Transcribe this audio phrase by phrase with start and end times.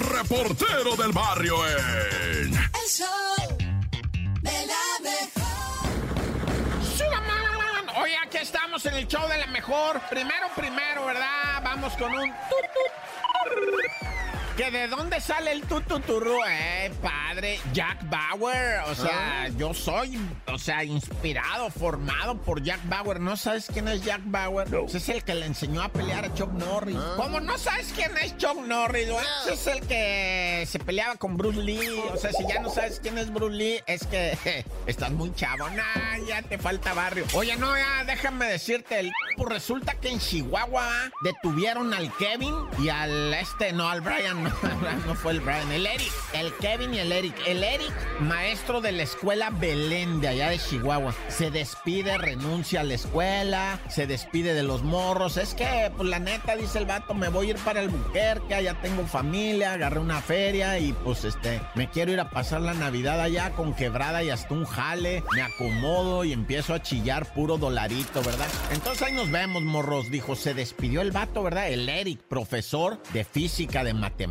[0.00, 2.54] reportero del barrio en...
[2.54, 3.56] El show
[4.40, 5.50] de la mejor.
[8.02, 10.00] Oye, aquí estamos en el show de la mejor.
[10.08, 11.62] Primero, primero, ¿verdad?
[11.62, 12.32] Vamos con un...
[14.56, 16.38] ¿Que de dónde sale el tututurru?
[16.46, 18.80] Eh, padre, Jack Bauer.
[18.88, 23.20] O sea, yo soy, o sea, inspirado, formado por Jack Bauer.
[23.20, 24.68] ¿No sabes quién es Jack Bauer?
[24.86, 26.98] Ese es el que le enseñó a pelear a Chuck Norris.
[27.16, 29.08] ¿Cómo no sabes quién es Chuck Norris?
[29.46, 31.98] Ese es el que se peleaba con Bruce Lee.
[32.12, 35.70] O sea, si ya no sabes quién es Bruce Lee, es que estás muy chavo.
[35.70, 37.24] Nah, ya te falta barrio.
[37.34, 42.88] Oye, no, ya déjame decirte, el pues resulta que en Chihuahua detuvieron al Kevin y
[42.88, 44.39] al este, no, al Brian,
[45.06, 47.34] no, fue el Brian, el Eric, el Kevin y el Eric.
[47.46, 52.84] El Eric, maestro de la escuela Belén de allá de Chihuahua, se despide, renuncia a
[52.84, 55.36] la escuela, se despide de los morros.
[55.36, 58.54] Es que, pues la neta, dice el vato, me voy a ir para el Buquerque,
[58.54, 62.74] allá tengo familia, agarré una feria y pues este, me quiero ir a pasar la
[62.74, 67.58] Navidad allá con quebrada y hasta un jale, me acomodo y empiezo a chillar puro
[67.58, 68.48] dolarito, ¿verdad?
[68.72, 71.68] Entonces ahí nos vemos, morros, dijo, se despidió el vato, ¿verdad?
[71.68, 74.29] El Eric, profesor de física, de matemáticas,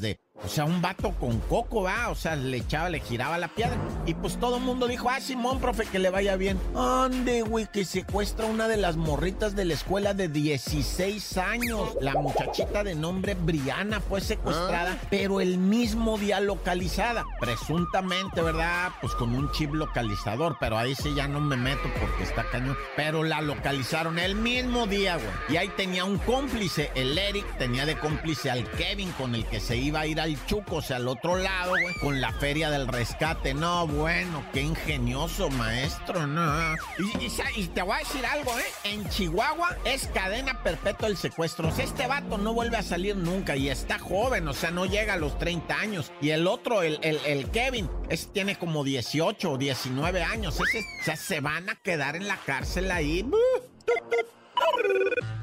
[0.00, 0.18] de...
[0.42, 3.76] O sea, un vato con coco, va, o sea, le echaba, le giraba la piedra.
[4.04, 6.60] Y pues todo el mundo dijo, ah, Simón, profe, que le vaya bien.
[6.74, 11.96] Ande, güey, que secuestra una de las morritas de la escuela de 16 años.
[12.00, 17.24] La muchachita de nombre Briana fue secuestrada, pero el mismo día localizada.
[17.40, 18.90] Presuntamente, ¿verdad?
[19.00, 22.76] Pues con un chip localizador, pero ahí sí ya no me meto porque está cañón.
[22.96, 25.28] Pero la localizaron el mismo día, güey.
[25.48, 29.60] Y ahí tenía un cómplice, el Eric tenía de cómplice al Kevin con el que
[29.60, 32.70] se iba a ir al Chuco, o sea, al otro lado, güey, con la feria
[32.70, 33.52] del rescate.
[33.52, 36.74] No, bueno, qué ingenioso, maestro, no.
[36.98, 38.64] Y, te voy a decir algo, ¿eh?
[38.84, 41.68] En Chihuahua es cadena perpetua el secuestro.
[41.68, 44.86] O sea, este vato no vuelve a salir nunca y está joven, o sea, no
[44.86, 46.10] llega a los 30 años.
[46.22, 50.58] Y el otro, el, el, Kevin, ese tiene como 18 o 19 años.
[50.58, 53.28] Ese, o sea, se van a quedar en la cárcel ahí.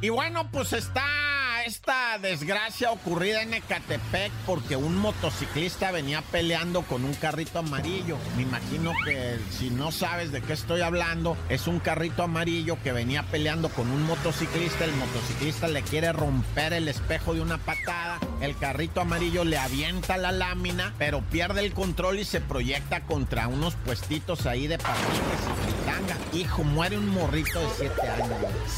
[0.02, 1.06] Y bueno, pues está
[2.22, 8.18] desgracia ocurrida en Ecatepec porque un motociclista venía peleando con un carrito amarillo.
[8.36, 12.92] Me imagino que si no sabes de qué estoy hablando, es un carrito amarillo que
[12.92, 14.86] venía peleando con un motociclista.
[14.86, 18.20] El motociclista le quiere romper el espejo de una patada.
[18.40, 23.48] El carrito amarillo le avienta la lámina, pero pierde el control y se proyecta contra
[23.48, 26.18] unos puestitos ahí de papitas y fritanga.
[26.34, 28.30] Hijo, muere un morrito de 7 años.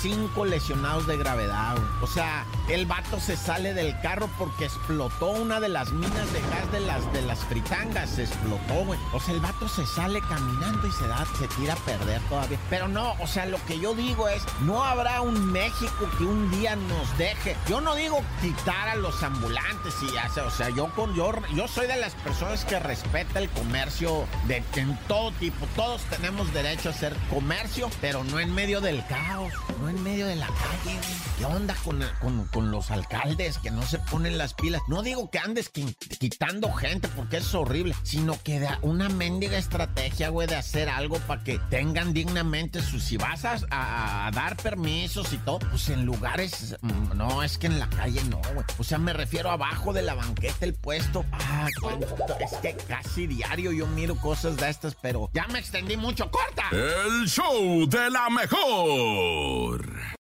[0.02, 1.78] Cinco lesionados de gravedad.
[2.02, 6.42] O sea, el vato se sale del carro porque explotó una de las minas de
[6.42, 8.10] gas de las, de las fritangas.
[8.10, 9.00] Se explotó, güey.
[9.14, 12.58] O sea, el vato se sale caminando y se da, se tira a perder todavía.
[12.70, 16.50] Pero no, o sea, lo que yo digo es, no habrá un México que un
[16.52, 17.56] día nos deje.
[17.68, 21.68] Yo no digo quitar a los ambulantes y sea, o sea, yo con yo, yo
[21.68, 25.66] soy de las personas que respeta el comercio de en todo tipo.
[25.76, 30.26] Todos tenemos derecho a hacer comercio, pero no en medio del caos, no en medio
[30.26, 30.98] de la calle.
[30.98, 31.14] güey.
[31.38, 34.82] ¿Qué onda con, con- con los alcaldes que no se ponen las pilas?
[34.88, 39.58] No digo que andes qui- quitando gente porque es horrible, sino que da una mendiga
[39.58, 43.04] estrategia, güey, de hacer algo para que tengan dignamente sus...
[43.04, 46.78] Si vas a, dar permisos y todo, pues en lugares...
[46.82, 48.66] mm, No, es que en la calle no, güey.
[48.78, 51.26] O sea, me refiero abajo de la banqueta, el puesto.
[51.32, 51.68] Ah,
[52.40, 56.30] es que casi diario yo miro cosas de estas, pero ya me extendí mucho.
[56.32, 56.64] ¡Corta!
[56.72, 60.14] El show de la mejor.